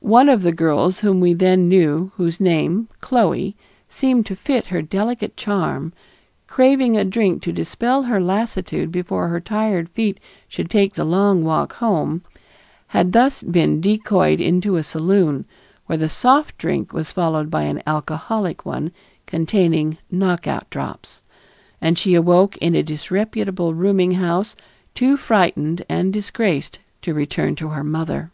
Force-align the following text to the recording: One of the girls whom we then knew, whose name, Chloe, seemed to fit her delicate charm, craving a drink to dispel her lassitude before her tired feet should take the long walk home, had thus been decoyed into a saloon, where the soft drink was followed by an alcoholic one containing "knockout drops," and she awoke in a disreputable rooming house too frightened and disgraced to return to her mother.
One 0.00 0.30
of 0.30 0.44
the 0.44 0.52
girls 0.54 1.00
whom 1.00 1.20
we 1.20 1.34
then 1.34 1.68
knew, 1.68 2.10
whose 2.16 2.40
name, 2.40 2.88
Chloe, 3.02 3.54
seemed 3.86 4.24
to 4.24 4.34
fit 4.34 4.68
her 4.68 4.80
delicate 4.80 5.36
charm, 5.36 5.92
craving 6.46 6.96
a 6.96 7.04
drink 7.04 7.42
to 7.42 7.52
dispel 7.52 8.04
her 8.04 8.18
lassitude 8.18 8.90
before 8.90 9.28
her 9.28 9.40
tired 9.42 9.90
feet 9.90 10.20
should 10.48 10.70
take 10.70 10.94
the 10.94 11.04
long 11.04 11.44
walk 11.44 11.74
home, 11.74 12.22
had 12.86 13.12
thus 13.12 13.42
been 13.42 13.82
decoyed 13.82 14.40
into 14.40 14.76
a 14.76 14.82
saloon, 14.82 15.44
where 15.84 15.98
the 15.98 16.08
soft 16.08 16.56
drink 16.56 16.94
was 16.94 17.12
followed 17.12 17.50
by 17.50 17.64
an 17.64 17.82
alcoholic 17.86 18.64
one 18.64 18.90
containing 19.26 19.98
"knockout 20.10 20.70
drops," 20.70 21.20
and 21.78 21.98
she 21.98 22.14
awoke 22.14 22.56
in 22.56 22.74
a 22.74 22.82
disreputable 22.82 23.74
rooming 23.74 24.12
house 24.12 24.56
too 24.94 25.18
frightened 25.18 25.84
and 25.90 26.10
disgraced 26.10 26.78
to 27.02 27.12
return 27.12 27.54
to 27.54 27.68
her 27.68 27.84
mother. 27.84 28.30